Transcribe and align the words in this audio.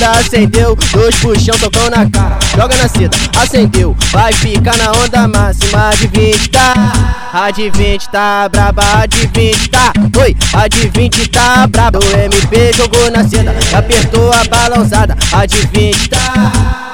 acendeu, 0.00 0.76
dois 0.92 1.14
puxão 1.16 1.58
tocão 1.58 1.90
na 1.90 2.08
cara. 2.08 2.38
Joga 2.56 2.76
na 2.76 2.88
seda, 2.88 3.16
acendeu, 3.36 3.96
vai 4.10 4.32
ficar 4.32 4.76
na 4.76 4.92
onda 4.92 5.28
máxima 5.28 5.90
de 5.98 6.06
20 6.06 6.50
tá. 6.50 6.74
A 7.32 7.50
de 7.50 7.70
20 7.70 8.08
tá 8.10 8.48
braba, 8.48 8.82
a 9.00 9.06
de 9.06 9.26
20 9.26 9.68
tá. 9.70 9.92
Oi, 10.20 10.36
a 10.52 10.68
de 10.68 10.88
20 10.88 11.28
tá 11.28 11.66
braba. 11.66 11.98
O 11.98 12.18
MP 12.18 12.72
jogou 12.74 13.10
na 13.10 13.26
seda, 13.26 13.54
apertou 13.76 14.30
a 14.32 14.44
balançada. 14.44 15.16
A 15.32 15.46
de 15.46 15.66
20 15.68 16.08
tá. 16.10 16.91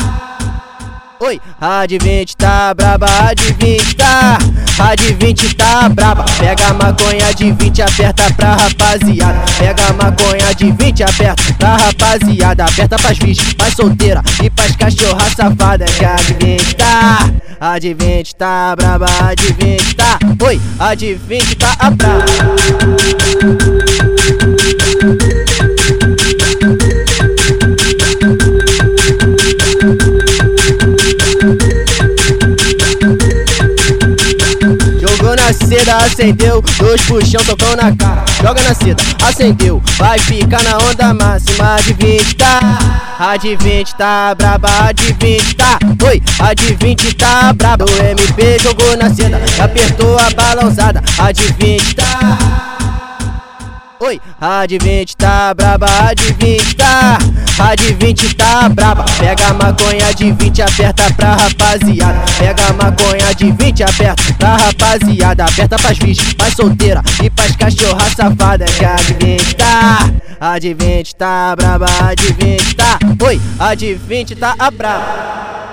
Oi, 1.20 1.40
a 1.60 1.84
de 1.84 1.98
20 1.98 2.36
tá 2.36 2.72
braba, 2.72 3.06
a 3.06 3.34
de 3.34 3.52
20 3.54 3.96
tá. 3.96 4.38
A 4.78 4.94
de 4.94 5.14
20 5.14 5.56
tá 5.56 5.88
braba. 5.88 6.24
Pega 6.38 6.68
a 6.68 6.74
maconha 6.74 7.34
de 7.34 7.50
20, 7.50 7.82
aperta 7.82 8.32
pra 8.34 8.54
rapaziada. 8.54 9.40
Pega 9.58 9.88
a 9.88 9.92
maconha 9.94 10.54
de 10.54 10.70
20, 10.70 11.02
aperta 11.02 11.54
pra 11.58 11.76
rapaziada. 11.76 12.64
Aperta 12.66 12.96
pras 12.96 13.18
bichas, 13.18 13.52
pras 13.52 13.74
solteira 13.74 14.22
e 14.40 14.48
pras 14.48 14.76
cachorra 14.76 15.28
safada. 15.34 15.84
Que 15.86 16.04
a 16.04 16.14
de 16.14 16.34
20 16.34 16.76
tá. 16.76 17.30
A 17.60 17.78
de 17.80 17.94
20 17.94 18.36
tá 18.36 18.76
braba, 18.76 19.06
a 19.20 19.34
de 19.34 19.52
20 19.54 19.94
tá. 19.96 20.18
Oi, 20.46 20.60
a 20.78 20.94
de 20.94 21.14
20 21.14 21.56
tá 21.56 21.90
braba. 21.90 23.17
Acendeu, 35.86 36.62
dois 36.78 37.00
puxão 37.02 37.44
tocou 37.44 37.76
na 37.76 37.94
cara. 37.94 38.24
Joga 38.42 38.62
na 38.62 38.74
seda, 38.74 39.02
acendeu, 39.22 39.82
vai 39.96 40.18
ficar 40.18 40.62
na 40.62 40.78
onda 40.78 41.14
máxima 41.14 41.76
de 41.84 41.92
20 41.92 42.36
tá. 42.36 42.60
A 43.18 43.36
de 43.36 43.56
20 43.56 43.94
tá 43.96 44.34
braba, 44.34 44.68
a 44.86 44.92
de 44.92 45.12
20 45.12 45.54
tá. 45.56 45.78
Oi, 46.06 46.22
a 46.38 46.54
de 46.54 46.74
20 46.74 47.14
tá 47.14 47.52
braba. 47.52 47.84
O 47.84 48.04
MP 48.04 48.58
jogou 48.60 48.96
na 48.96 49.12
seda, 49.12 49.40
apertou 49.62 50.16
a 50.18 50.30
balançada. 50.30 51.02
A 51.18 51.32
de 51.32 51.52
20 51.58 51.94
tá. 51.96 52.77
Oi, 54.00 54.20
a 54.40 54.64
de 54.64 54.78
20 54.78 55.16
tá 55.16 55.52
braba, 55.52 55.86
a 55.86 56.14
de 56.14 56.32
20 56.34 56.76
tá. 56.76 57.18
A 57.58 57.74
de 57.74 57.94
20 57.94 58.32
tá 58.36 58.68
braba. 58.68 59.04
Pega 59.18 59.48
a 59.48 59.54
maconha 59.54 60.14
de 60.14 60.30
20, 60.30 60.62
aperta 60.62 61.12
pra 61.14 61.34
rapaziada. 61.34 62.20
Pega 62.38 62.68
a 62.68 62.72
maconha 62.74 63.34
de 63.34 63.50
20, 63.50 63.82
aperta 63.82 64.34
pra 64.38 64.56
rapaziada. 64.56 65.44
Aperta 65.46 65.76
pras 65.76 65.98
bichas, 65.98 66.32
pras 66.32 66.54
solteira 66.54 67.02
e 67.20 67.28
pras 67.28 67.56
cachorra 67.56 68.08
safada. 68.14 68.64
Que 68.66 68.84
a 68.84 68.94
de 68.94 69.14
20 69.14 69.56
tá. 69.56 70.10
A 70.40 70.58
de 70.60 70.74
20 70.74 71.16
tá 71.16 71.56
braba, 71.56 71.86
a 72.00 72.14
de 72.14 72.32
20 72.34 72.76
tá. 72.76 72.98
Oi, 73.26 73.40
a 73.58 73.74
de 73.74 73.94
20 73.94 74.36
tá 74.36 74.54
braba. 74.70 75.67